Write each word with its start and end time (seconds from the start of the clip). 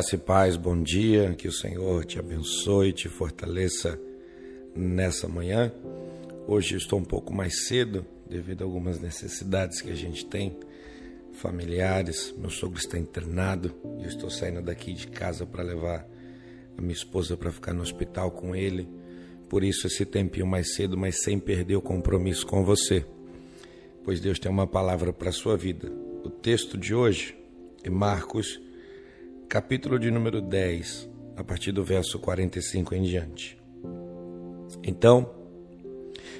Graça 0.00 0.14
e 0.14 0.18
paz, 0.18 0.56
bom 0.56 0.82
dia, 0.82 1.34
que 1.34 1.46
o 1.46 1.52
Senhor 1.52 2.06
te 2.06 2.18
abençoe, 2.18 2.90
te 2.90 3.06
fortaleça 3.06 4.00
nessa 4.74 5.28
manhã. 5.28 5.70
Hoje 6.48 6.74
estou 6.74 6.98
um 6.98 7.04
pouco 7.04 7.34
mais 7.34 7.66
cedo, 7.66 8.06
devido 8.26 8.62
a 8.62 8.64
algumas 8.64 8.98
necessidades 8.98 9.82
que 9.82 9.90
a 9.90 9.94
gente 9.94 10.24
tem, 10.24 10.56
familiares. 11.34 12.34
Meu 12.38 12.48
sogro 12.48 12.78
está 12.78 12.96
internado 12.96 13.74
e 13.98 14.04
eu 14.04 14.08
estou 14.08 14.30
saindo 14.30 14.62
daqui 14.62 14.94
de 14.94 15.06
casa 15.06 15.44
para 15.44 15.62
levar 15.62 16.08
a 16.78 16.80
minha 16.80 16.94
esposa 16.94 17.36
para 17.36 17.52
ficar 17.52 17.74
no 17.74 17.82
hospital 17.82 18.30
com 18.30 18.56
ele. 18.56 18.88
Por 19.50 19.62
isso, 19.62 19.86
esse 19.86 20.06
tempinho 20.06 20.46
mais 20.46 20.74
cedo, 20.76 20.96
mas 20.96 21.22
sem 21.22 21.38
perder 21.38 21.76
o 21.76 21.82
compromisso 21.82 22.46
com 22.46 22.64
você, 22.64 23.04
pois 24.02 24.18
Deus 24.18 24.38
tem 24.38 24.50
uma 24.50 24.66
palavra 24.66 25.12
para 25.12 25.28
a 25.28 25.32
sua 25.32 25.58
vida. 25.58 25.92
O 26.24 26.30
texto 26.30 26.78
de 26.78 26.94
hoje 26.94 27.36
é 27.84 27.90
Marcos 27.90 28.58
capítulo 29.50 29.98
de 29.98 30.12
número 30.12 30.40
10, 30.40 31.10
a 31.36 31.42
partir 31.42 31.72
do 31.72 31.82
verso 31.82 32.20
45 32.20 32.94
em 32.94 33.02
diante. 33.02 33.60
Então, 34.84 35.28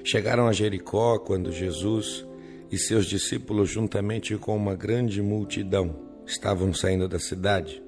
chegaram 0.05 0.47
a 0.47 0.53
Jericó 0.53 1.19
quando 1.19 1.51
Jesus 1.51 2.25
e 2.71 2.79
seus 2.79 3.07
discípulos, 3.07 3.69
juntamente 3.69 4.37
com 4.37 4.57
uma 4.57 4.77
grande 4.77 5.21
multidão, 5.21 5.97
estavam 6.25 6.73
saindo 6.73 7.09
da 7.09 7.19
cidade. 7.19 7.83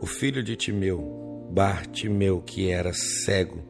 O 0.00 0.06
filho 0.06 0.42
de 0.42 0.56
Timeu, 0.56 1.46
Bartimeu, 1.52 2.40
que 2.40 2.70
era 2.70 2.94
cego, 2.94 3.62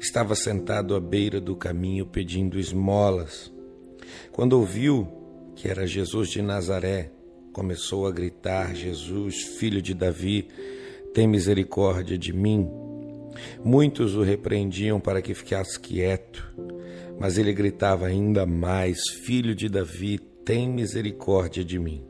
estava 0.00 0.34
sentado 0.34 0.94
à 0.94 1.00
beira 1.00 1.38
do 1.38 1.54
caminho 1.54 2.06
pedindo 2.06 2.58
esmolas. 2.58 3.52
Quando 4.32 4.54
ouviu 4.54 5.06
que 5.54 5.68
era 5.68 5.86
Jesus 5.86 6.30
de 6.30 6.40
Nazaré, 6.40 7.10
começou 7.54 8.06
a 8.06 8.10
gritar: 8.10 8.74
Jesus, 8.74 9.42
filho 9.58 9.80
de 9.80 9.94
Davi, 9.94 10.48
tem 11.14 11.26
misericórdia 11.26 12.18
de 12.18 12.32
mim. 12.32 12.68
Muitos 13.64 14.14
o 14.16 14.22
repreendiam 14.22 15.00
para 15.00 15.22
que 15.22 15.32
ficasse 15.32 15.78
quieto, 15.78 16.52
mas 17.18 17.38
ele 17.38 17.52
gritava 17.52 18.06
ainda 18.06 18.44
mais: 18.44 19.08
Filho 19.08 19.54
de 19.54 19.68
Davi, 19.68 20.18
tem 20.18 20.68
misericórdia 20.68 21.64
de 21.64 21.78
mim. 21.78 22.04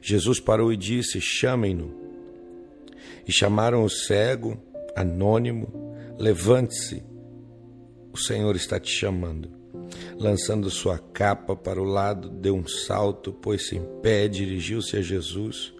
Jesus 0.00 0.38
parou 0.38 0.72
e 0.72 0.76
disse: 0.76 1.20
Chamem-no. 1.20 1.92
E 3.26 3.32
chamaram 3.32 3.84
o 3.84 3.90
cego, 3.90 4.56
anônimo: 4.94 5.68
Levante-se, 6.16 7.02
o 8.12 8.16
Senhor 8.16 8.54
está 8.54 8.78
te 8.78 8.90
chamando. 8.90 9.50
Lançando 10.20 10.68
sua 10.68 10.98
capa 10.98 11.56
para 11.56 11.80
o 11.80 11.84
lado, 11.84 12.28
deu 12.28 12.54
um 12.54 12.66
salto, 12.66 13.32
pôs-se 13.32 13.76
em 13.76 13.82
pé, 14.02 14.28
dirigiu-se 14.28 14.98
a 14.98 15.00
Jesus. 15.00 15.72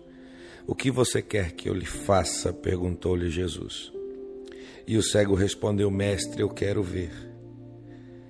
O 0.66 0.74
que 0.74 0.90
você 0.90 1.20
quer 1.20 1.52
que 1.52 1.68
eu 1.68 1.74
lhe 1.74 1.84
faça? 1.84 2.50
perguntou-lhe 2.50 3.28
Jesus. 3.28 3.92
E 4.86 4.96
o 4.96 5.02
cego 5.02 5.34
respondeu: 5.34 5.90
Mestre, 5.90 6.40
eu 6.40 6.48
quero 6.48 6.82
ver. 6.82 7.12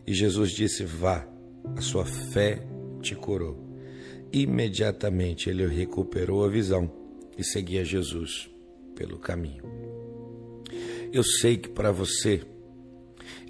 E 0.04 0.12
Jesus 0.12 0.50
disse: 0.50 0.82
Vá, 0.82 1.28
a 1.76 1.80
sua 1.80 2.04
fé 2.04 2.60
te 3.00 3.14
curou. 3.14 3.56
Imediatamente 4.32 5.48
ele 5.48 5.64
recuperou 5.68 6.44
a 6.44 6.48
visão 6.48 6.90
e 7.38 7.44
seguia 7.44 7.84
Jesus 7.84 8.50
pelo 8.96 9.16
caminho. 9.16 9.62
Eu 11.12 11.22
sei 11.22 11.56
que 11.56 11.68
para 11.68 11.92
você 11.92 12.42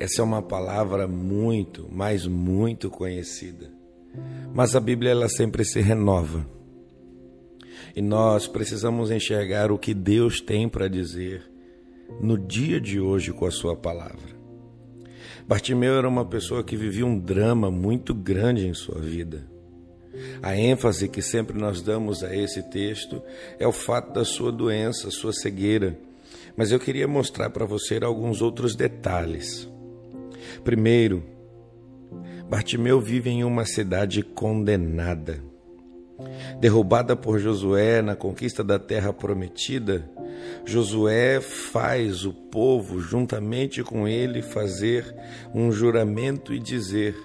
essa 0.01 0.23
é 0.23 0.25
uma 0.25 0.41
palavra 0.41 1.07
muito, 1.07 1.87
mas 1.93 2.27
muito 2.27 2.89
conhecida. 2.89 3.71
Mas 4.55 4.75
a 4.75 4.81
Bíblia 4.81 5.11
ela 5.11 5.29
sempre 5.29 5.63
se 5.63 5.79
renova. 5.79 6.47
E 7.95 8.01
nós 8.01 8.47
precisamos 8.47 9.11
enxergar 9.11 9.71
o 9.71 9.79
que 9.79 9.93
Deus 9.93 10.41
tem 10.41 10.71
para 10.71 10.89
dizer 10.89 11.45
no 12.19 12.39
dia 12.39 12.81
de 12.81 12.99
hoje 12.99 13.31
com 13.31 13.45
a 13.45 13.51
sua 13.51 13.77
palavra. 13.77 14.41
Bartimeu 15.47 15.95
era 15.95 16.09
uma 16.09 16.25
pessoa 16.25 16.65
que 16.65 16.79
vivia 16.79 17.05
um 17.05 17.19
drama 17.19 17.71
muito 17.71 18.15
grande 18.15 18.67
em 18.67 18.73
sua 18.73 18.99
vida. 18.99 19.47
A 20.43 20.57
ênfase 20.57 21.11
que 21.11 21.21
sempre 21.21 21.59
nós 21.59 21.83
damos 21.83 22.25
a 22.25 22.35
esse 22.35 22.63
texto 22.71 23.23
é 23.59 23.67
o 23.67 23.73
fato 23.73 24.15
da 24.15 24.25
sua 24.25 24.51
doença, 24.51 25.11
sua 25.11 25.35
cegueira. 25.35 25.99
Mas 26.57 26.73
eu 26.73 26.81
queria 26.81 27.07
mostrar 27.07 27.51
para 27.51 27.67
você 27.67 28.03
alguns 28.03 28.41
outros 28.41 28.75
detalhes. 28.75 29.70
Primeiro, 30.65 31.23
Bartimeu 32.49 33.01
vive 33.01 33.31
em 33.31 33.45
uma 33.45 33.65
cidade 33.65 34.23
condenada. 34.23 35.43
Derrubada 36.59 37.17
por 37.17 37.39
Josué 37.39 38.03
na 38.03 38.15
conquista 38.15 38.63
da 38.63 38.79
terra 38.79 39.13
prometida, 39.13 40.11
Josué 40.65 41.41
faz 41.41 42.25
o 42.25 42.33
povo, 42.33 43.01
juntamente 43.01 43.83
com 43.83 44.07
ele, 44.07 44.43
fazer 44.43 45.15
um 45.55 45.71
juramento 45.73 46.53
e 46.53 46.59
dizer 46.59 47.17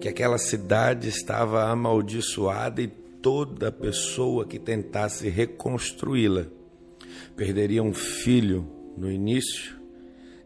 que 0.00 0.08
aquela 0.08 0.38
cidade 0.38 1.08
estava 1.08 1.64
amaldiçoada 1.64 2.80
e 2.80 2.88
toda 2.88 3.70
pessoa 3.70 4.46
que 4.46 4.58
tentasse 4.58 5.28
reconstruí-la 5.28 6.46
perderia 7.36 7.82
um 7.82 7.92
filho 7.92 8.66
no 8.96 9.10
início 9.10 9.76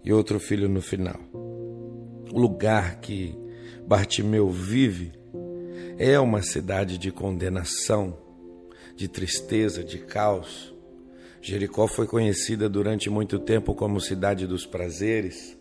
e 0.05 0.13
outro 0.13 0.41
filho 0.41 0.69
no 0.69 0.81
final 0.81 1.21
lugar 2.33 3.01
que 3.01 3.37
Bartimeu 3.87 4.49
vive 4.49 5.13
é 5.99 6.19
uma 6.19 6.43
cidade 6.43 6.97
de 6.97 7.11
condenação, 7.11 8.17
de 8.97 9.09
tristeza, 9.09 9.85
de 9.85 9.99
caos. 9.99 10.75
Jericó 11.43 11.87
foi 11.87 12.07
conhecida 12.07 12.69
durante 12.69 13.11
muito 13.11 13.39
tempo 13.39 13.75
como 13.75 14.01
cidade 14.01 14.47
dos 14.47 14.65
prazeres, 14.65 15.59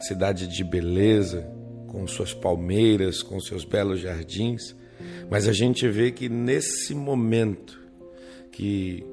cidade 0.00 0.46
de 0.46 0.62
beleza, 0.62 1.50
com 1.88 2.06
suas 2.06 2.34
palmeiras, 2.34 3.22
com 3.22 3.40
seus 3.40 3.64
belos 3.64 4.00
jardins, 4.00 4.76
mas 5.30 5.48
a 5.48 5.52
gente 5.52 5.88
vê 5.88 6.10
que 6.10 6.28
nesse 6.28 6.94
momento 6.94 7.80
que 8.52 9.04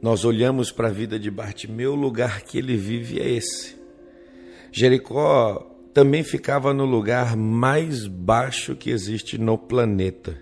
nós 0.00 0.24
olhamos 0.24 0.70
para 0.70 0.88
a 0.88 0.92
vida 0.92 1.18
de 1.18 1.30
Bartimeu, 1.30 1.92
o 1.92 1.96
lugar 1.96 2.42
que 2.42 2.58
ele 2.58 2.76
vive 2.76 3.20
é 3.20 3.28
esse. 3.28 3.76
Jericó 4.70 5.75
também 5.96 6.22
ficava 6.22 6.74
no 6.74 6.84
lugar 6.84 7.34
mais 7.38 8.06
baixo 8.06 8.76
que 8.76 8.90
existe 8.90 9.38
no 9.38 9.56
planeta. 9.56 10.36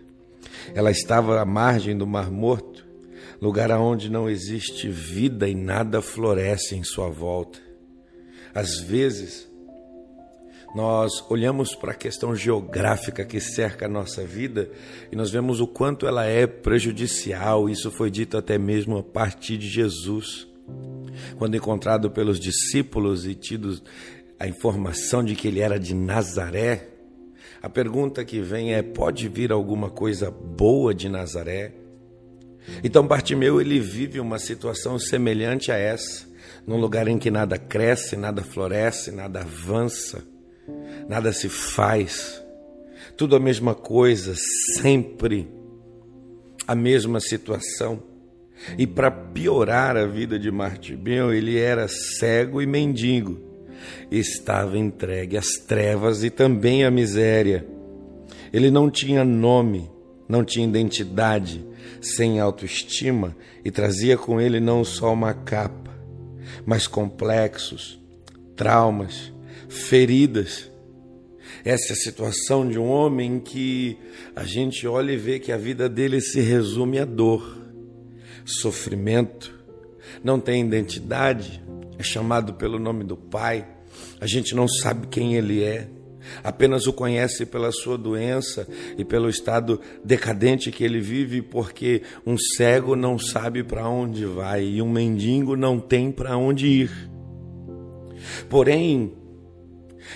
Ela 0.75 0.91
estava 0.91 1.41
à 1.41 1.45
margem 1.45 1.97
do 1.97 2.05
Mar 2.05 2.29
Morto, 2.29 2.85
lugar 3.41 3.71
onde 3.71 4.11
não 4.11 4.29
existe 4.29 4.89
vida 4.89 5.49
e 5.49 5.55
nada 5.55 6.03
floresce 6.03 6.75
em 6.75 6.83
sua 6.83 7.09
volta. 7.09 7.61
Às 8.53 8.81
vezes, 8.81 9.49
nós 10.75 11.25
olhamos 11.31 11.73
para 11.77 11.93
a 11.93 11.97
questão 11.97 12.35
geográfica 12.35 13.25
que 13.25 13.39
cerca 13.39 13.87
a 13.87 13.89
nossa 13.89 14.25
vida 14.25 14.69
e 15.13 15.15
nós 15.15 15.31
vemos 15.31 15.61
o 15.61 15.69
quanto 15.69 16.05
ela 16.05 16.25
é 16.25 16.49
prejudicial. 16.49 17.71
Isso 17.71 17.93
foi 17.93 18.11
dito 18.11 18.37
até 18.37 18.59
mesmo 18.59 18.99
a 18.99 19.05
partir 19.05 19.57
de 19.57 19.69
Jesus. 19.69 20.49
Quando 21.39 21.57
encontrado 21.57 22.11
pelos 22.11 22.41
discípulos 22.41 23.25
e 23.25 23.37
tido 23.37 23.81
a 24.45 24.47
informação 24.47 25.25
de 25.25 25.35
que 25.35 25.49
ele 25.49 25.61
era 25.61 25.81
de 25.81 25.95
Nazaré, 25.95 26.89
a 27.63 27.69
pergunta 27.71 28.23
que 28.27 28.43
vem 28.43 28.75
é: 28.75 28.83
pode 28.83 29.27
vir 29.27 29.51
alguma 29.51 29.89
coisa 29.89 30.31
boa 30.31 30.95
de 30.95 31.09
Nazaré? 31.09 31.73
Então 32.83 33.07
Bartimeu 33.07 33.59
ele 33.59 33.81
vive 33.81 34.21
uma 34.21 34.39
situação 34.39 34.99
semelhante 34.99 35.73
a 35.73 35.77
essa, 35.77 36.27
num 36.67 36.77
lugar 36.77 37.09
em 37.09 37.17
que 37.17 37.31
nada 37.31 37.57
cresce, 37.57 38.17
nada 38.17 38.43
floresce, 38.43 39.11
nada 39.11 39.41
avança, 39.41 40.23
nada 41.09 41.33
se 41.33 41.49
faz, 41.49 42.43
tudo 43.17 43.37
a 43.37 43.41
mesma 43.41 43.75
coisa, 43.75 44.35
sempre 44.79 45.49
a 46.67 46.75
mesma 46.75 47.19
situação. 47.19 48.03
E 48.77 48.87
para 48.87 49.11
piorar 49.11 49.97
a 49.97 50.07
vida 50.07 50.39
de 50.39 50.51
Bartimeu, 50.51 51.33
ele 51.33 51.59
era 51.59 51.89
cego 51.89 52.61
e 52.61 52.67
mendigo 52.67 53.54
estava 54.11 54.79
entregue 54.79 55.37
às 55.37 55.49
trevas 55.67 56.25
e 56.25 56.31
também 56.31 56.85
à 56.85 56.91
miséria. 56.91 57.67
Ele 58.53 58.71
não 58.71 58.91
tinha 58.91 59.25
nome, 59.25 59.91
não 60.29 60.45
tinha 60.45 60.67
identidade, 60.67 61.65
sem 62.01 62.39
autoestima 62.39 63.37
e 63.65 63.71
trazia 63.71 64.17
com 64.17 64.41
ele 64.41 64.61
não 64.61 64.85
só 64.85 65.13
uma 65.13 65.33
capa, 65.33 65.91
mas 66.65 66.87
complexos, 66.87 67.99
traumas, 68.55 69.33
feridas. 69.69 70.71
Essa 71.65 71.93
é 71.93 71.95
a 71.95 71.97
situação 71.97 72.69
de 72.69 72.79
um 72.79 72.87
homem 72.87 73.41
que 73.41 73.97
a 74.37 74.45
gente 74.45 74.87
olha 74.87 75.13
e 75.13 75.17
vê 75.17 75.39
que 75.39 75.51
a 75.51 75.57
vida 75.57 75.89
dele 75.89 76.21
se 76.21 76.41
resume 76.41 76.99
a 76.99 77.05
dor, 77.05 77.59
sofrimento, 78.45 79.55
não 80.23 80.39
tem 80.39 80.65
identidade, 80.65 81.63
é 81.99 82.03
chamado 82.03 82.55
pelo 82.55 82.79
nome 82.79 83.05
do 83.05 83.17
pai, 83.17 83.67
a 84.21 84.27
gente 84.27 84.55
não 84.55 84.67
sabe 84.69 85.07
quem 85.07 85.35
ele 85.35 85.63
é, 85.63 85.89
apenas 86.43 86.87
o 86.87 86.93
conhece 86.93 87.45
pela 87.47 87.71
sua 87.71 87.97
doença 87.97 88.67
e 88.97 89.05
pelo 89.05 89.29
estado 89.29 89.81
decadente 90.05 90.71
que 90.71 90.85
ele 90.85 91.01
vive, 91.01 91.43
porque 91.43 92.03
um 92.27 92.37
cego 92.37 92.97
não 92.97 93.19
sabe 93.19 93.63
para 93.63 93.89
onde 93.89 94.25
vai 94.25 94.65
e 94.65 94.83
um 94.83 94.91
mendigo 94.91 95.57
não 95.57 95.79
tem 95.79 96.11
para 96.11 96.37
onde 96.37 96.67
ir. 96.67 97.11
Porém, 98.49 99.13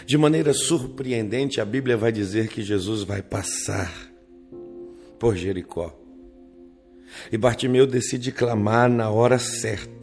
de 0.07 0.17
maneira 0.17 0.53
surpreendente, 0.53 1.61
a 1.61 1.65
Bíblia 1.65 1.97
vai 1.97 2.13
dizer 2.13 2.49
que 2.49 2.63
Jesus 2.63 3.03
vai 3.03 3.23
passar 3.23 3.93
por 5.19 5.37
Jericó. 5.37 5.95
E 7.33 7.37
Bartimeu 7.39 7.87
decide 7.87 8.31
clamar 8.31 8.89
na 8.91 9.11
hora 9.11 9.39
certa. 9.39 9.98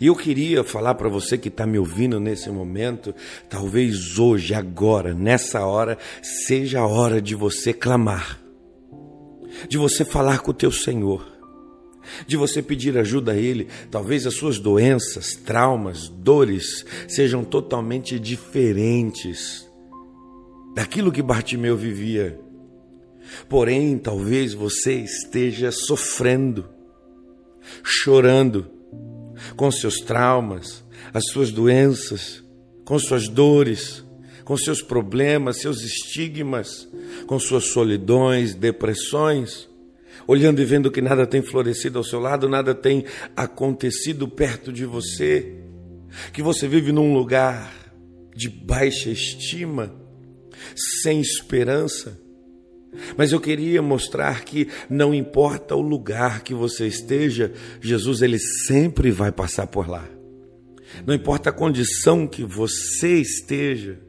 E 0.00 0.06
eu 0.06 0.16
queria 0.16 0.62
falar 0.62 0.94
para 0.94 1.08
você 1.08 1.38
que 1.38 1.48
está 1.48 1.66
me 1.66 1.78
ouvindo 1.78 2.20
nesse 2.20 2.50
momento, 2.50 3.14
talvez 3.48 4.18
hoje, 4.18 4.54
agora, 4.54 5.14
nessa 5.14 5.64
hora, 5.64 5.98
seja 6.22 6.80
a 6.80 6.86
hora 6.86 7.20
de 7.20 7.34
você 7.34 7.72
clamar, 7.72 8.40
de 9.68 9.78
você 9.78 10.04
falar 10.04 10.40
com 10.40 10.50
o 10.50 10.54
teu 10.54 10.70
Senhor, 10.70 11.26
de 12.26 12.36
você 12.36 12.62
pedir 12.62 12.96
ajuda 12.96 13.32
a 13.32 13.36
Ele. 13.36 13.68
Talvez 13.90 14.26
as 14.26 14.34
suas 14.34 14.58
doenças, 14.58 15.34
traumas, 15.34 16.08
dores 16.08 16.84
sejam 17.06 17.44
totalmente 17.44 18.18
diferentes 18.18 19.68
daquilo 20.74 21.12
que 21.12 21.22
Bartimeu 21.22 21.76
vivia. 21.76 22.38
Porém, 23.48 23.98
talvez 23.98 24.54
você 24.54 24.94
esteja 24.94 25.70
sofrendo, 25.70 26.66
chorando 27.82 28.77
com 29.56 29.70
seus 29.70 30.00
traumas, 30.00 30.84
as 31.12 31.28
suas 31.30 31.50
doenças, 31.50 32.42
com 32.84 32.98
suas 32.98 33.28
dores, 33.28 34.04
com 34.44 34.56
seus 34.56 34.80
problemas, 34.80 35.60
seus 35.60 35.82
estigmas, 35.82 36.88
com 37.26 37.38
suas 37.38 37.66
solidões, 37.66 38.54
depressões, 38.54 39.68
olhando 40.26 40.60
e 40.60 40.64
vendo 40.64 40.90
que 40.90 41.02
nada 41.02 41.26
tem 41.26 41.42
florescido 41.42 41.98
ao 41.98 42.04
seu 42.04 42.20
lado, 42.20 42.48
nada 42.48 42.74
tem 42.74 43.04
acontecido 43.36 44.26
perto 44.26 44.72
de 44.72 44.84
você, 44.84 45.54
que 46.32 46.42
você 46.42 46.66
vive 46.66 46.92
num 46.92 47.12
lugar 47.12 47.72
de 48.34 48.48
baixa 48.48 49.10
estima, 49.10 49.94
sem 51.02 51.20
esperança 51.20 52.27
mas 53.16 53.32
eu 53.32 53.40
queria 53.40 53.82
mostrar 53.82 54.44
que 54.44 54.68
não 54.88 55.14
importa 55.14 55.74
o 55.74 55.80
lugar 55.80 56.42
que 56.42 56.54
você 56.54 56.86
esteja, 56.86 57.52
Jesus 57.80 58.22
ele 58.22 58.38
sempre 58.38 59.10
vai 59.10 59.30
passar 59.30 59.66
por 59.66 59.88
lá. 59.88 60.08
Não 61.06 61.14
importa 61.14 61.50
a 61.50 61.52
condição 61.52 62.26
que 62.26 62.42
você 62.42 63.20
esteja, 63.20 64.00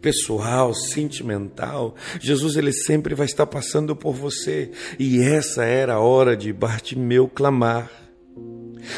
pessoal, 0.00 0.74
sentimental, 0.74 1.94
Jesus 2.20 2.56
ele 2.56 2.72
sempre 2.72 3.14
vai 3.14 3.26
estar 3.26 3.46
passando 3.46 3.94
por 3.94 4.14
você. 4.14 4.70
E 4.98 5.20
essa 5.20 5.64
era 5.64 5.94
a 5.94 6.00
hora 6.00 6.36
de 6.36 6.52
Bartimeu 6.52 7.28
clamar. 7.28 7.90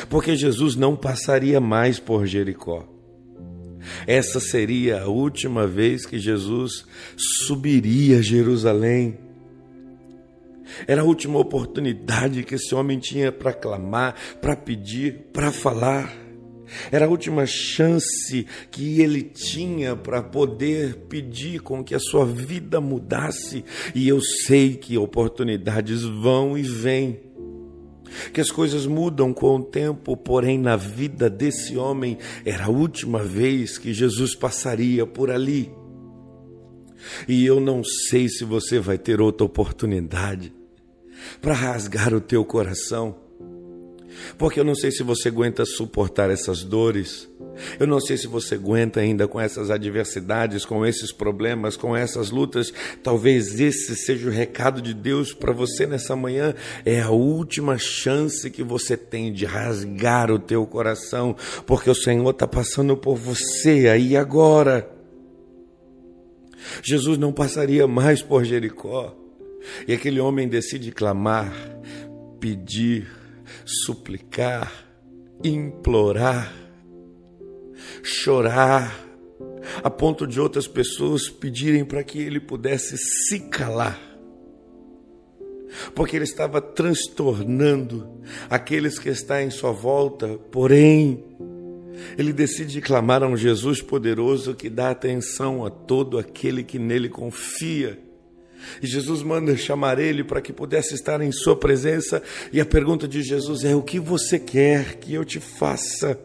Porque 0.09 0.35
Jesus 0.35 0.75
não 0.75 0.97
passaria 0.97 1.61
mais 1.61 2.01
por 2.01 2.27
Jericó. 2.27 2.89
Essa 4.07 4.41
seria 4.41 5.03
a 5.03 5.07
última 5.07 5.67
vez 5.67 6.05
que 6.05 6.19
Jesus 6.19 6.85
subiria 7.17 8.19
a 8.19 8.23
Jerusalém. 8.23 9.26
Era 10.87 11.03
a 11.03 11.05
última 11.05 11.39
oportunidade 11.39 12.43
que 12.43 12.55
esse 12.55 12.75
homem 12.75 12.99
tinha 12.99 13.31
para 13.31 13.53
clamar, 13.53 14.15
para 14.41 14.57
pedir, 14.57 15.29
para 15.33 15.51
falar. 15.51 16.27
Era 16.91 17.07
a 17.07 17.09
última 17.09 17.47
chance 17.47 18.47
que 18.71 19.01
ele 19.01 19.23
tinha 19.23 19.95
para 19.95 20.23
poder 20.23 20.97
pedir 21.09 21.61
com 21.61 21.83
que 21.83 21.95
a 21.95 22.01
sua 22.01 22.27
vida 22.27 22.81
mudasse. 22.81 23.65
E 23.95 24.09
eu 24.09 24.21
sei 24.21 24.75
que 24.75 24.99
oportunidades 24.99 26.03
vão 26.03 26.59
e 26.59 26.63
vêm. 26.63 27.21
Que 28.33 28.41
as 28.41 28.51
coisas 28.51 28.87
mudam 28.87 29.33
com 29.33 29.57
o 29.57 29.63
tempo, 29.63 30.17
porém, 30.17 30.59
na 30.59 30.77
vida 30.77 31.29
desse 31.29 31.77
homem 31.77 32.19
era 32.45 32.67
a 32.67 32.71
última 32.71 33.23
vez 33.23 33.79
que 33.79 33.93
Jesus 33.93 34.35
passaria 34.35 35.07
por 35.07 35.31
ali. 35.31 35.71
E 37.29 37.45
eu 37.45 37.61
não 37.61 37.85
sei 37.85 38.29
se 38.29 38.45
você 38.45 38.79
vai 38.79 38.97
ter 38.97 39.21
outra 39.21 39.45
oportunidade 39.45 40.53
para 41.41 41.55
rasgar 41.55 42.15
o 42.15 42.21
teu 42.21 42.45
coração. 42.45 43.27
Porque 44.39 44.61
eu 44.61 44.65
não 44.65 44.75
sei 44.75 44.91
se 44.91 45.03
você 45.03 45.29
aguenta 45.29 45.65
suportar 45.65 46.31
essas 46.31 46.63
dores. 46.63 47.29
Eu 47.79 47.87
não 47.87 48.01
sei 48.01 48.17
se 48.17 48.27
você 48.27 48.55
aguenta 48.55 49.01
ainda 49.01 49.27
com 49.27 49.41
essas 49.41 49.71
adversidades, 49.71 50.65
com 50.65 50.85
esses 50.85 51.13
problemas, 51.13 51.77
com 51.77 51.97
essas 51.97 52.31
lutas. 52.31 52.73
Talvez 53.03 53.59
esse 53.61 53.97
seja 53.97 54.29
o 54.29 54.33
recado 54.33 54.83
de 54.83 54.93
Deus 54.93 55.33
para 55.33 55.53
você 55.53 55.87
nessa 55.87 56.15
manhã. 56.15 56.55
É 56.85 57.01
a 57.01 57.11
última 57.11 57.79
chance 57.79 58.51
que 58.51 58.63
você 58.63 58.97
tem 58.97 59.33
de 59.33 59.45
rasgar 59.45 60.31
o 60.31 60.39
teu 60.39 60.67
coração, 60.67 61.37
porque 61.67 61.91
o 61.91 61.95
Senhor 61.95 62.31
está 62.31 62.47
passando 62.47 62.97
por 62.97 63.17
você 63.17 63.89
aí 63.89 64.17
agora. 64.17 64.91
Jesus 66.83 67.17
não 67.17 67.33
passaria 67.33 67.87
mais 67.87 68.23
por 68.23 68.45
Jericó. 68.45 69.26
E 69.87 69.93
aquele 69.93 70.21
homem 70.21 70.49
decide 70.49 70.93
clamar, 70.93 71.53
pedir, 72.41 73.09
suplicar, 73.65 74.73
implorar, 75.43 76.53
chorar, 78.03 79.05
a 79.83 79.91
ponto 79.91 80.27
de 80.27 80.41
outras 80.41 80.67
pessoas 80.67 81.29
pedirem 81.29 81.85
para 81.85 82.03
que 82.03 82.19
ele 82.19 82.41
pudesse 82.41 82.97
se 82.97 83.41
calar. 83.41 84.01
Porque 85.95 86.17
ele 86.17 86.25
estava 86.25 86.61
transtornando 86.61 88.09
aqueles 88.49 88.99
que 88.99 89.09
estão 89.09 89.41
em 89.41 89.51
sua 89.51 89.73
volta, 89.73 90.39
porém, 90.51 91.23
ele 92.17 92.33
decide 92.33 92.81
clamar 92.81 93.23
a 93.23 93.27
um 93.27 93.37
Jesus 93.37 93.83
poderoso 93.83 94.55
que 94.55 94.71
dá 94.71 94.91
atenção 94.91 95.65
a 95.65 95.71
todo 95.71 96.19
aquele 96.19 96.63
que 96.63 96.79
nele 96.79 97.09
confia 97.09 98.06
e 98.83 98.87
Jesus 98.87 99.23
manda 99.23 99.57
chamar 99.57 99.99
ele 99.99 100.25
para 100.25 100.41
que 100.41 100.53
pudesse 100.53 100.95
estar 100.95 101.21
em 101.21 101.33
sua 101.33 101.57
presença. 101.57 102.23
E 102.53 102.61
a 102.61 102.67
pergunta 102.67 103.07
de 103.07 103.23
Jesus 103.23 103.65
é: 103.65 103.75
O 103.75 103.83
que 103.83 103.99
você 103.99 104.39
quer 104.39 104.97
que 104.97 105.15
eu 105.15 105.25
te 105.25 105.41
faça? 105.41 106.19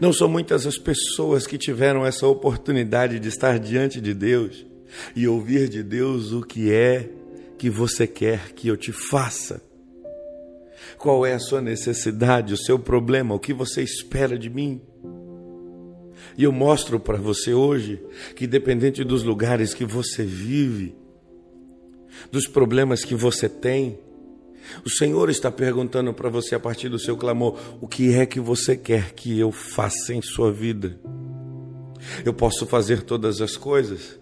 Não 0.00 0.12
são 0.12 0.28
muitas 0.28 0.66
as 0.66 0.78
pessoas 0.78 1.46
que 1.46 1.58
tiveram 1.58 2.06
essa 2.06 2.26
oportunidade 2.26 3.18
de 3.18 3.28
estar 3.28 3.58
diante 3.58 4.00
de 4.00 4.14
Deus 4.14 4.64
e 5.16 5.26
ouvir 5.26 5.68
de 5.68 5.82
Deus 5.82 6.32
o 6.32 6.42
que 6.42 6.72
é 6.72 7.08
que 7.58 7.68
você 7.68 8.06
quer 8.06 8.52
que 8.52 8.68
eu 8.68 8.76
te 8.76 8.92
faça. 8.92 9.62
Qual 10.98 11.24
é 11.24 11.34
a 11.34 11.38
sua 11.38 11.60
necessidade, 11.60 12.54
o 12.54 12.58
seu 12.58 12.78
problema, 12.78 13.34
o 13.34 13.38
que 13.38 13.52
você 13.52 13.82
espera 13.82 14.38
de 14.38 14.50
mim? 14.50 14.80
E 16.40 16.42
eu 16.42 16.52
mostro 16.52 16.98
para 16.98 17.18
você 17.18 17.52
hoje 17.52 18.02
que, 18.34 18.46
dependente 18.46 19.04
dos 19.04 19.22
lugares 19.22 19.74
que 19.74 19.84
você 19.84 20.24
vive, 20.24 20.96
dos 22.32 22.46
problemas 22.46 23.04
que 23.04 23.14
você 23.14 23.46
tem, 23.46 23.98
o 24.82 24.88
Senhor 24.88 25.28
está 25.28 25.50
perguntando 25.50 26.14
para 26.14 26.30
você 26.30 26.54
a 26.54 26.58
partir 26.58 26.88
do 26.88 26.98
seu 26.98 27.14
clamor: 27.14 27.58
o 27.78 27.86
que 27.86 28.14
é 28.14 28.24
que 28.24 28.40
você 28.40 28.74
quer 28.74 29.12
que 29.12 29.38
eu 29.38 29.52
faça 29.52 30.14
em 30.14 30.22
sua 30.22 30.50
vida? 30.50 30.98
Eu 32.24 32.32
posso 32.32 32.64
fazer 32.64 33.02
todas 33.02 33.42
as 33.42 33.58
coisas, 33.58 34.18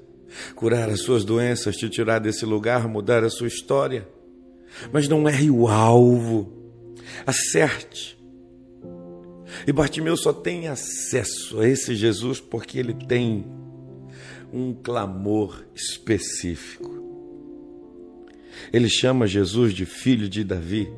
curar 0.56 0.88
as 0.88 1.02
suas 1.02 1.24
doenças, 1.24 1.76
te 1.76 1.88
tirar 1.88 2.18
desse 2.18 2.44
lugar, 2.44 2.88
mudar 2.88 3.22
a 3.22 3.30
sua 3.30 3.46
história, 3.46 4.08
mas 4.92 5.06
não 5.06 5.28
erre 5.28 5.52
o 5.52 5.68
alvo, 5.68 6.52
acerte 7.24 8.17
e 9.66 9.72
Bartimeu 9.72 10.16
só 10.16 10.32
tem 10.32 10.68
acesso 10.68 11.60
a 11.60 11.68
esse 11.68 11.94
Jesus 11.94 12.40
porque 12.40 12.78
ele 12.78 12.94
tem 12.94 13.46
um 14.52 14.72
clamor 14.74 15.64
específico. 15.74 16.96
Ele 18.72 18.88
chama 18.88 19.26
Jesus 19.26 19.72
de 19.72 19.86
filho 19.86 20.28
de 20.28 20.42
Davi, 20.42 20.88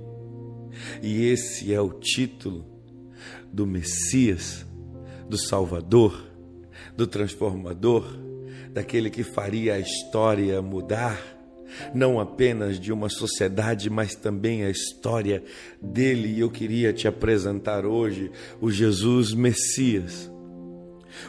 e 1.02 1.26
esse 1.26 1.72
é 1.72 1.80
o 1.80 1.90
título 1.90 2.64
do 3.52 3.66
Messias, 3.66 4.64
do 5.28 5.36
Salvador, 5.36 6.26
do 6.96 7.06
Transformador, 7.06 8.04
daquele 8.72 9.10
que 9.10 9.22
faria 9.22 9.74
a 9.74 9.78
história 9.78 10.62
mudar 10.62 11.39
não 11.94 12.20
apenas 12.20 12.78
de 12.78 12.92
uma 12.92 13.08
sociedade, 13.08 13.90
mas 13.90 14.14
também 14.14 14.64
a 14.64 14.70
história 14.70 15.42
dele. 15.80 16.28
E 16.36 16.40
eu 16.40 16.50
queria 16.50 16.92
te 16.92 17.06
apresentar 17.06 17.84
hoje 17.84 18.30
o 18.60 18.70
Jesus 18.70 19.32
Messias, 19.32 20.30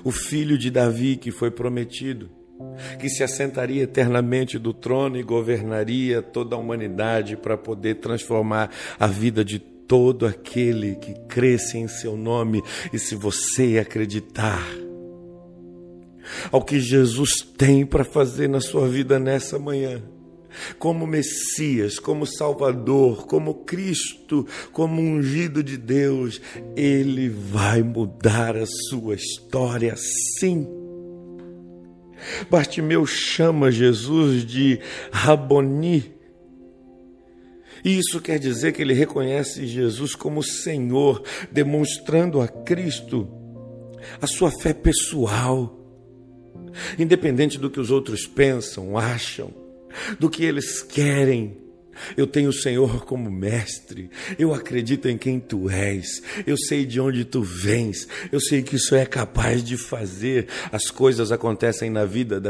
o 0.04 0.12
filho 0.12 0.58
de 0.58 0.70
Davi 0.70 1.16
que 1.16 1.32
foi 1.32 1.52
prometido, 1.52 2.30
que 3.00 3.10
se 3.10 3.24
assentaria 3.24 3.84
eternamente 3.84 4.60
do 4.60 4.74
trono 4.74 5.18
e 5.18 5.24
governaria 5.24 6.22
toda 6.22 6.56
a 6.56 6.60
humanidade 6.60 7.36
para 7.36 7.58
poder 7.58 7.96
transformar 7.96 8.70
a 9.00 9.08
vida 9.08 9.44
de 9.44 9.60
todo 9.60 10.26
aquele 10.26 10.96
que 10.96 11.14
cresce 11.28 11.78
em 11.78 11.88
seu 11.88 12.16
nome. 12.16 12.62
E 12.94 13.00
se 13.00 13.16
você 13.16 13.78
acreditar, 13.78 14.64
ao 16.52 16.64
que 16.64 16.80
Jesus 16.80 17.42
tem 17.58 17.86
para 17.86 18.04
fazer 18.04 18.48
na 18.48 18.62
sua 18.62 18.88
vida 18.88 19.20
nessa 19.20 19.60
manhã. 19.60 20.02
Como 20.78 21.08
Messias, 21.08 22.00
como 22.00 22.26
Salvador, 22.26 23.26
como 23.26 23.66
Cristo, 23.66 24.46
como 24.72 25.02
ungido 25.02 25.64
de 25.64 25.78
Deus, 25.78 26.42
Ele 26.76 27.30
vai 27.30 27.82
mudar 27.82 28.56
a 28.56 28.66
sua 28.66 29.16
história, 29.16 29.96
sim. 30.40 30.68
Bartimeu 32.50 33.06
chama 33.06 33.72
Jesus 33.72 34.46
de 34.46 34.80
Raboni. 35.12 36.14
E 37.84 37.98
isso 37.98 38.22
quer 38.22 38.38
dizer 38.38 38.74
que 38.74 38.82
ele 38.84 38.94
reconhece 38.94 39.66
Jesus 39.66 40.14
como 40.14 40.44
Senhor, 40.44 41.24
demonstrando 41.52 42.40
a 42.40 42.48
Cristo 42.48 43.28
a 44.22 44.28
sua 44.28 44.52
fé 44.52 44.74
pessoal, 44.74 45.78
independente 46.98 47.58
do 47.58 47.70
que 47.70 47.80
os 47.80 47.92
outros 47.92 48.26
pensam, 48.26 48.98
acham, 48.98 49.54
do 50.20 50.30
que 50.30 50.44
eles 50.44 50.82
querem. 50.82 51.62
Eu 52.16 52.26
tenho 52.28 52.50
o 52.50 52.54
Senhor 52.54 53.06
como 53.06 53.30
mestre. 53.30 54.10
Eu 54.38 54.54
acredito 54.54 55.08
em 55.08 55.18
quem 55.18 55.40
tu 55.40 55.70
és. 55.70 56.22
Eu 56.46 56.58
sei 56.58 56.86
de 56.86 57.00
onde 57.00 57.26
tu 57.26 57.42
vens. 57.42 58.08
Eu 58.32 58.40
sei 58.40 58.62
que 58.62 58.76
isso 58.76 58.96
é 58.96 59.06
capaz 59.06 59.64
de 59.64 59.78
fazer. 59.78 60.48
As 60.72 60.90
coisas 60.90 61.32
acontecem 61.32 61.90
na 61.90 62.06
vida 62.06 62.42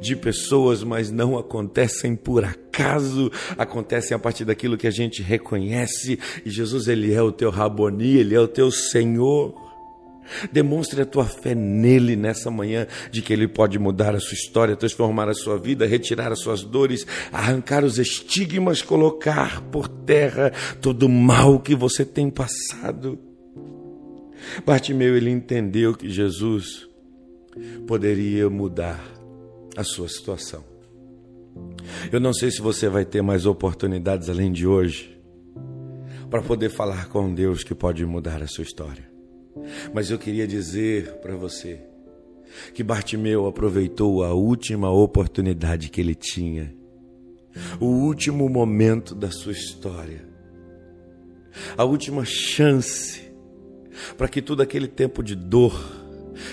de 0.00 0.16
pessoas, 0.16 0.82
mas 0.84 1.10
não 1.10 1.38
acontecem 1.38 2.14
por 2.14 2.44
acaso. 2.44 3.30
Acontecem 3.56 4.14
a 4.14 4.18
partir 4.18 4.44
daquilo 4.44 4.76
que 4.76 4.86
a 4.86 4.92
gente 4.92 5.22
reconhece. 5.22 6.18
E 6.44 6.50
Jesus, 6.50 6.88
ele 6.88 7.12
é 7.12 7.22
o 7.22 7.32
teu 7.32 7.50
Raboni, 7.50 8.16
ele 8.16 8.34
é 8.34 8.40
o 8.40 8.48
teu 8.48 8.70
Senhor. 8.70 9.61
Demonstre 10.50 11.02
a 11.02 11.06
tua 11.06 11.24
fé 11.24 11.54
nele 11.54 12.16
nessa 12.16 12.50
manhã, 12.50 12.86
de 13.10 13.22
que 13.22 13.32
ele 13.32 13.48
pode 13.48 13.78
mudar 13.78 14.14
a 14.14 14.20
sua 14.20 14.34
história, 14.34 14.76
transformar 14.76 15.28
a 15.28 15.34
sua 15.34 15.58
vida, 15.58 15.86
retirar 15.86 16.32
as 16.32 16.40
suas 16.40 16.62
dores, 16.62 17.06
arrancar 17.32 17.84
os 17.84 17.98
estigmas, 17.98 18.82
colocar 18.82 19.60
por 19.62 19.88
terra 19.88 20.52
todo 20.80 21.04
o 21.04 21.08
mal 21.08 21.58
que 21.60 21.74
você 21.74 22.04
tem 22.04 22.30
passado. 22.30 23.18
Bartimeu, 24.64 25.16
ele 25.16 25.30
entendeu 25.30 25.94
que 25.94 26.10
Jesus 26.10 26.88
poderia 27.86 28.48
mudar 28.48 29.00
a 29.76 29.84
sua 29.84 30.08
situação. 30.08 30.64
Eu 32.10 32.20
não 32.20 32.32
sei 32.32 32.50
se 32.50 32.60
você 32.60 32.88
vai 32.88 33.04
ter 33.04 33.22
mais 33.22 33.46
oportunidades 33.46 34.28
além 34.28 34.50
de 34.50 34.66
hoje 34.66 35.18
para 36.30 36.42
poder 36.42 36.70
falar 36.70 37.08
com 37.08 37.32
Deus 37.34 37.62
que 37.62 37.74
pode 37.74 38.04
mudar 38.06 38.42
a 38.42 38.46
sua 38.46 38.64
história. 38.64 39.11
Mas 39.92 40.10
eu 40.10 40.18
queria 40.18 40.46
dizer 40.46 41.14
para 41.16 41.36
você 41.36 41.80
que 42.74 42.82
Bartimeu 42.82 43.46
aproveitou 43.46 44.22
a 44.22 44.32
última 44.32 44.90
oportunidade 44.90 45.88
que 45.88 46.00
ele 46.00 46.14
tinha, 46.14 46.74
o 47.80 47.86
último 47.86 48.48
momento 48.48 49.14
da 49.14 49.30
sua 49.30 49.52
história, 49.52 50.26
a 51.76 51.84
última 51.84 52.24
chance 52.24 53.30
para 54.16 54.28
que 54.28 54.40
todo 54.40 54.62
aquele 54.62 54.88
tempo 54.88 55.22
de 55.22 55.34
dor, 55.34 55.74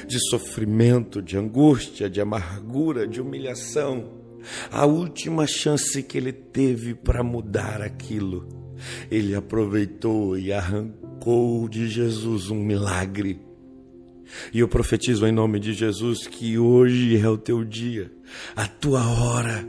de 0.06 0.20
sofrimento, 0.30 1.22
de 1.22 1.38
angústia, 1.38 2.10
de 2.10 2.20
amargura, 2.20 3.08
de 3.08 3.22
humilhação, 3.22 4.20
a 4.72 4.86
última 4.86 5.48
chance 5.48 6.02
que 6.04 6.18
ele 6.18 6.34
teve 6.34 6.94
para 6.94 7.24
mudar 7.24 7.82
aquilo, 7.82 8.48
ele 9.10 9.36
aproveitou 9.36 10.38
e 10.38 10.52
arrancou 10.52 11.09
arrancou 11.20 11.68
de 11.68 11.88
Jesus 11.90 12.50
um 12.50 12.64
milagre. 12.64 13.40
E 14.54 14.60
eu 14.60 14.68
profetizo 14.68 15.28
em 15.28 15.32
nome 15.32 15.60
de 15.60 15.74
Jesus 15.74 16.28
que 16.28 16.58
hoje 16.58 17.18
é 17.18 17.28
o 17.28 17.38
teu 17.38 17.64
dia, 17.66 18.12
a 18.56 18.66
tua 18.66 19.06
hora 19.08 19.68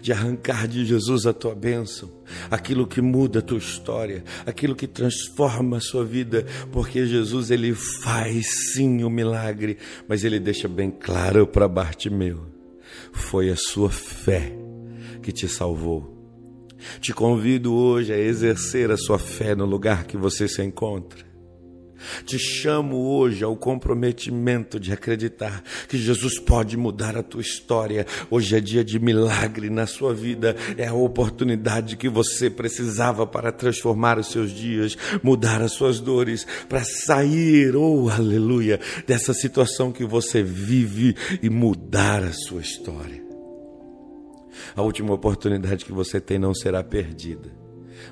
de 0.00 0.10
arrancar 0.10 0.66
de 0.66 0.84
Jesus 0.86 1.26
a 1.26 1.32
tua 1.32 1.54
bênção, 1.54 2.10
aquilo 2.50 2.86
que 2.86 3.00
muda 3.00 3.40
a 3.40 3.42
tua 3.42 3.58
história, 3.58 4.24
aquilo 4.46 4.74
que 4.74 4.86
transforma 4.86 5.76
a 5.76 5.80
sua 5.80 6.04
vida, 6.04 6.46
porque 6.72 7.06
Jesus 7.06 7.50
ele 7.50 7.74
faz 7.74 8.72
sim 8.72 9.04
o 9.04 9.10
milagre, 9.10 9.76
mas 10.08 10.24
ele 10.24 10.38
deixa 10.40 10.68
bem 10.68 10.90
claro 10.90 11.46
para 11.46 11.68
Bartimeu: 11.68 12.46
foi 13.12 13.50
a 13.50 13.56
sua 13.56 13.90
fé 13.90 14.52
que 15.22 15.32
te 15.32 15.48
salvou. 15.48 16.15
Te 17.00 17.12
convido 17.12 17.74
hoje 17.74 18.12
a 18.12 18.18
exercer 18.18 18.90
a 18.90 18.96
sua 18.96 19.18
fé 19.18 19.54
no 19.54 19.64
lugar 19.64 20.04
que 20.04 20.16
você 20.16 20.48
se 20.48 20.62
encontra. 20.62 21.26
Te 22.24 22.38
chamo 22.38 22.96
hoje 22.96 23.42
ao 23.42 23.56
comprometimento 23.56 24.78
de 24.78 24.92
acreditar 24.92 25.62
que 25.88 25.96
Jesus 25.96 26.38
pode 26.38 26.76
mudar 26.76 27.16
a 27.16 27.22
tua 27.22 27.40
história. 27.40 28.06
Hoje 28.30 28.56
é 28.56 28.60
dia 28.60 28.84
de 28.84 28.98
milagre 28.98 29.70
na 29.70 29.86
sua 29.86 30.14
vida. 30.14 30.56
É 30.76 30.86
a 30.86 30.94
oportunidade 30.94 31.96
que 31.96 32.08
você 32.08 32.50
precisava 32.50 33.26
para 33.26 33.52
transformar 33.52 34.18
os 34.18 34.28
seus 34.28 34.50
dias, 34.50 34.96
mudar 35.22 35.62
as 35.62 35.72
suas 35.72 36.00
dores, 36.00 36.46
para 36.68 36.84
sair, 36.84 37.74
oh 37.76 38.08
aleluia, 38.08 38.80
dessa 39.06 39.32
situação 39.32 39.90
que 39.90 40.04
você 40.04 40.42
vive 40.42 41.16
e 41.42 41.48
mudar 41.48 42.22
a 42.22 42.32
sua 42.32 42.60
história. 42.60 43.25
A 44.74 44.82
última 44.82 45.12
oportunidade 45.12 45.84
que 45.84 45.92
você 45.92 46.20
tem 46.20 46.38
não 46.38 46.54
será 46.54 46.82
perdida, 46.82 47.50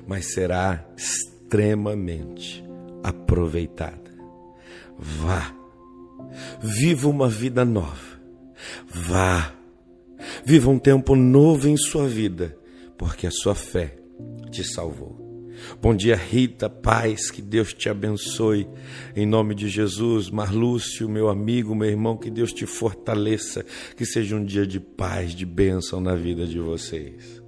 mas 0.07 0.33
será 0.33 0.85
extremamente 0.97 2.63
aproveitada. 3.03 4.13
Vá, 4.97 5.53
viva 6.59 7.07
uma 7.09 7.27
vida 7.27 7.65
nova. 7.65 8.15
Vá, 8.87 9.53
viva 10.43 10.69
um 10.69 10.79
tempo 10.79 11.15
novo 11.15 11.67
em 11.67 11.77
sua 11.77 12.07
vida, 12.07 12.57
porque 12.97 13.27
a 13.27 13.31
sua 13.31 13.53
fé 13.53 13.95
te 14.51 14.63
salvou. 14.63 15.24
Bom 15.81 15.95
dia, 15.95 16.15
Rita, 16.15 16.69
paz, 16.69 17.29
que 17.29 17.41
Deus 17.41 17.73
te 17.73 17.89
abençoe. 17.89 18.67
Em 19.15 19.25
nome 19.25 19.53
de 19.53 19.67
Jesus, 19.67 20.29
Marlúcio, 20.29 21.07
meu 21.09 21.29
amigo, 21.29 21.75
meu 21.75 21.89
irmão, 21.89 22.17
que 22.17 22.29
Deus 22.29 22.51
te 22.51 22.65
fortaleça, 22.65 23.65
que 23.95 24.05
seja 24.05 24.35
um 24.35 24.43
dia 24.43 24.65
de 24.65 24.79
paz, 24.79 25.33
de 25.33 25.45
bênção 25.45 25.99
na 25.99 26.15
vida 26.15 26.45
de 26.45 26.59
vocês. 26.59 27.43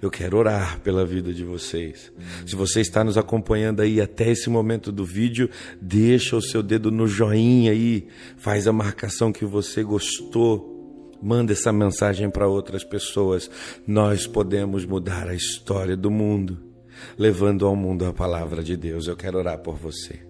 Eu 0.00 0.10
quero 0.10 0.38
orar 0.38 0.80
pela 0.80 1.04
vida 1.04 1.32
de 1.32 1.44
vocês. 1.44 2.12
Se 2.46 2.56
você 2.56 2.80
está 2.80 3.04
nos 3.04 3.18
acompanhando 3.18 3.80
aí 3.80 4.00
até 4.00 4.30
esse 4.30 4.48
momento 4.48 4.90
do 4.90 5.04
vídeo, 5.04 5.50
deixa 5.80 6.36
o 6.36 6.42
seu 6.42 6.62
dedo 6.62 6.90
no 6.90 7.06
joinha 7.06 7.72
aí, 7.72 8.06
faz 8.36 8.66
a 8.66 8.72
marcação 8.72 9.32
que 9.32 9.44
você 9.44 9.82
gostou. 9.82 10.72
Manda 11.22 11.52
essa 11.52 11.72
mensagem 11.72 12.30
para 12.30 12.48
outras 12.48 12.84
pessoas. 12.84 13.50
Nós 13.86 14.26
podemos 14.26 14.84
mudar 14.84 15.28
a 15.28 15.34
história 15.34 15.96
do 15.96 16.10
mundo 16.10 16.73
levando 17.18 17.66
ao 17.66 17.76
mundo 17.76 18.04
a 18.04 18.12
palavra 18.12 18.62
de 18.62 18.76
Deus. 18.76 19.06
Eu 19.06 19.16
quero 19.16 19.38
orar 19.38 19.58
por 19.58 19.76
você. 19.76 20.20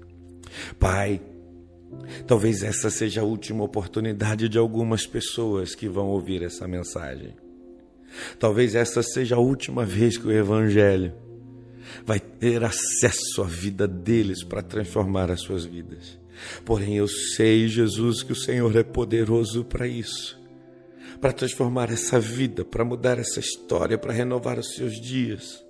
Pai, 0.79 1.21
talvez 2.27 2.63
essa 2.63 2.91
seja 2.91 3.21
a 3.21 3.25
última 3.25 3.65
oportunidade 3.65 4.49
de 4.49 4.59
algumas 4.59 5.07
pessoas 5.07 5.75
que 5.75 5.89
vão 5.89 6.09
ouvir 6.09 6.43
essa 6.43 6.67
mensagem. 6.69 7.35
Talvez 8.39 8.75
essa 8.75 9.03
seja 9.03 9.37
a 9.37 9.41
última 9.41 9.85
vez 9.85 10.17
que 10.17 10.27
o 10.27 10.33
Evangelho 10.33 11.13
vai 12.05 12.21
ter 12.21 12.63
acesso 12.63 13.43
à 13.43 13.45
vida 13.45 13.87
deles 13.87 14.45
para 14.45 14.63
transformar 14.63 15.31
as 15.31 15.41
suas 15.41 15.65
vidas. 15.65 16.19
Porém, 16.65 16.97
eu 16.97 17.09
sei, 17.09 17.69
Jesus, 17.69 18.23
que 18.23 18.33
o 18.33 18.37
Senhor 18.37 18.75
é 18.77 18.83
poderoso 18.83 19.65
para 19.65 19.87
isso 19.87 20.43
para 21.25 21.33
transformar 21.33 21.91
essa 21.91 22.21
vida, 22.21 22.67
para 22.67 22.85
mudar 22.85 23.19
essa 23.19 23.41
história, 23.41 23.97
para 23.97 24.13
renovar 24.13 24.59
os 24.59 24.75
seus 24.75 25.01
dias 25.01 25.64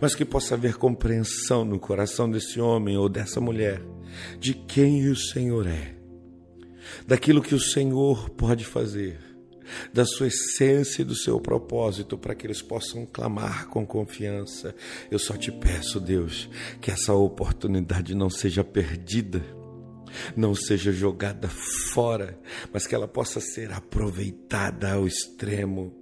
mas 0.00 0.14
que 0.14 0.24
possa 0.24 0.54
haver 0.54 0.76
compreensão 0.76 1.64
no 1.64 1.78
coração 1.78 2.30
desse 2.30 2.60
homem 2.60 2.96
ou 2.96 3.08
dessa 3.08 3.40
mulher 3.40 3.82
de 4.38 4.54
quem 4.54 5.08
o 5.08 5.16
Senhor 5.16 5.66
é, 5.66 5.94
daquilo 7.06 7.42
que 7.42 7.54
o 7.54 7.60
Senhor 7.60 8.30
pode 8.30 8.64
fazer, 8.64 9.18
da 9.92 10.04
sua 10.04 10.28
essência 10.28 11.02
e 11.02 11.04
do 11.04 11.14
seu 11.14 11.40
propósito, 11.40 12.16
para 12.16 12.34
que 12.34 12.46
eles 12.46 12.62
possam 12.62 13.04
clamar 13.04 13.66
com 13.66 13.84
confiança. 13.84 14.74
Eu 15.10 15.18
só 15.18 15.36
te 15.36 15.50
peço, 15.50 15.98
Deus, 15.98 16.48
que 16.80 16.90
essa 16.90 17.12
oportunidade 17.12 18.14
não 18.14 18.30
seja 18.30 18.62
perdida 18.62 19.42
não 20.36 20.54
seja 20.54 20.92
jogada 20.92 21.48
fora, 21.92 22.38
mas 22.72 22.86
que 22.86 22.94
ela 22.94 23.08
possa 23.08 23.40
ser 23.40 23.72
aproveitada 23.72 24.92
ao 24.92 25.06
extremo. 25.06 25.94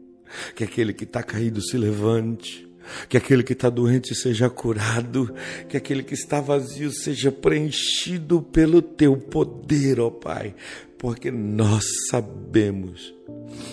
Que 0.54 0.64
aquele 0.64 0.93
que 0.93 1.04
está 1.04 1.23
caído 1.23 1.61
se 1.61 1.76
levante, 1.76 2.63
que 3.09 3.17
aquele 3.17 3.43
que 3.43 3.53
está 3.53 3.71
doente 3.71 4.14
seja 4.14 4.49
curado, 4.50 5.35
que 5.69 5.76
aquele 5.76 6.03
que 6.03 6.14
está 6.14 6.41
vazio 6.41 6.91
seja 6.91 7.31
preenchido 7.33 8.43
pelo 8.43 8.83
teu 8.83 9.17
poder, 9.17 10.00
ó 10.00 10.11
Pai, 10.11 10.55
porque 10.99 11.31
nós 11.31 11.85
sabemos 12.11 13.14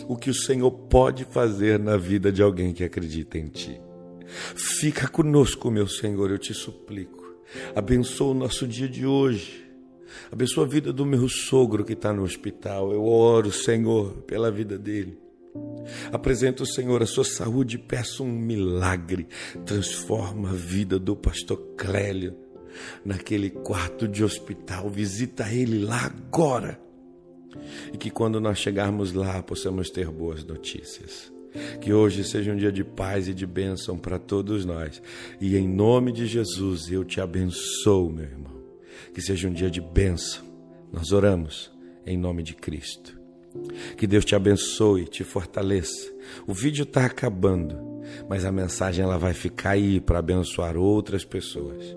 o 0.08 0.16
que 0.16 0.30
o 0.30 0.34
Senhor 0.34 0.72
pode 0.72 1.26
fazer 1.26 1.80
na 1.80 1.98
vida 1.98 2.32
de 2.32 2.42
alguém 2.42 2.74
que 2.74 2.84
acredita 2.84 3.38
em 3.38 3.48
Ti. 3.48 3.80
Fica 4.56 5.08
conosco, 5.08 5.70
meu 5.70 5.88
Senhor, 5.88 6.30
eu 6.30 6.38
te 6.38 6.54
suplico. 6.54 7.22
Abençoa 7.76 8.32
o 8.32 8.38
nosso 8.38 8.68
dia 8.68 8.88
de 8.88 9.06
hoje. 9.06 9.66
Abençoa 10.32 10.66
a 10.66 10.68
vida 10.68 10.94
do 10.94 11.06
meu 11.06 11.28
sogro 11.28 11.84
que 11.84 11.94
está 11.94 12.14
no 12.14 12.24
hospital. 12.24 12.92
Eu 12.92 13.06
oro, 13.06 13.52
Senhor, 13.52 14.12
pela 14.24 14.52
vida 14.52 14.78
dele. 14.78 15.18
Apresento, 16.12 16.66
Senhor, 16.66 17.02
a 17.02 17.06
sua 17.06 17.24
saúde 17.24 17.76
e 17.76 17.80
peço 17.80 18.24
um 18.24 18.32
milagre. 18.32 19.28
Transforma 19.66 20.50
a 20.50 20.54
vida 20.54 20.98
do 21.00 21.16
pastor 21.16 21.58
Clélio 21.78 22.36
naquele 23.04 23.50
quarto 23.50 24.08
de 24.08 24.24
hospital. 24.24 24.90
Visita 24.90 25.52
ele 25.52 25.84
lá 25.84 26.06
agora. 26.06 26.80
E 27.94 27.98
que 27.98 28.10
quando 28.10 28.40
nós 28.40 28.58
chegarmos 28.58 29.14
lá 29.14 29.42
possamos 29.44 29.90
ter 29.90 30.10
boas 30.10 30.44
notícias. 30.44 31.32
Que 31.82 31.92
hoje 31.92 32.24
seja 32.24 32.54
um 32.54 32.56
dia 32.56 32.72
de 32.72 32.84
paz 32.84 33.28
e 33.28 33.34
de 33.34 33.46
bênção 33.46 33.98
para 33.98 34.18
todos 34.18 34.64
nós. 34.64 35.02
E 35.40 35.58
em 35.58 35.68
nome 35.68 36.12
de 36.14 36.26
Jesus 36.26 36.90
eu 36.90 37.04
te 37.04 37.20
abençoo, 37.20 38.10
meu 38.10 38.26
irmão. 38.26 38.62
Que 39.14 39.22
seja 39.22 39.50
um 39.50 39.54
dia 39.54 39.70
de 39.70 39.82
bênção. 39.82 40.44
Nós 40.94 41.12
oramos 41.12 41.72
em 42.06 42.18
nome 42.18 42.42
de 42.42 42.54
Cristo. 42.54 43.21
Que 43.98 44.08
Deus 44.08 44.26
te 44.26 44.36
abençoe, 44.36 45.06
te 45.06 45.24
fortaleça. 45.24 46.12
O 46.48 46.54
vídeo 46.54 46.84
está 46.84 47.06
acabando, 47.06 47.78
mas 48.30 48.46
a 48.46 48.52
mensagem 48.52 49.04
ela 49.04 49.18
vai 49.18 49.34
ficar 49.34 49.72
aí 49.72 50.00
para 50.00 50.20
abençoar 50.20 50.78
outras 50.78 51.26
pessoas. 51.26 51.96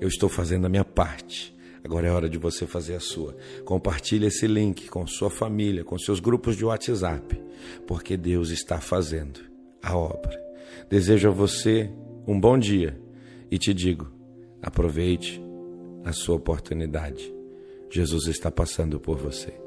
Eu 0.00 0.08
estou 0.08 0.28
fazendo 0.28 0.66
a 0.66 0.68
minha 0.68 0.84
parte. 0.84 1.54
Agora 1.84 2.08
é 2.08 2.10
hora 2.10 2.28
de 2.28 2.36
você 2.36 2.66
fazer 2.66 2.96
a 2.96 3.00
sua. 3.00 3.36
Compartilhe 3.64 4.26
esse 4.26 4.46
link 4.46 4.88
com 4.88 5.06
sua 5.06 5.30
família, 5.30 5.84
com 5.84 5.96
seus 5.96 6.18
grupos 6.18 6.56
de 6.56 6.64
WhatsApp, 6.64 7.40
porque 7.86 8.16
Deus 8.16 8.50
está 8.50 8.80
fazendo 8.80 9.40
a 9.80 9.96
obra. 9.96 10.36
Desejo 10.90 11.28
a 11.28 11.32
você 11.32 11.88
um 12.26 12.40
bom 12.40 12.58
dia 12.58 13.00
e 13.50 13.56
te 13.56 13.72
digo: 13.72 14.10
aproveite 14.60 15.40
a 16.04 16.12
sua 16.12 16.34
oportunidade. 16.34 17.32
Jesus 17.88 18.26
está 18.26 18.50
passando 18.50 18.98
por 18.98 19.16
você. 19.16 19.65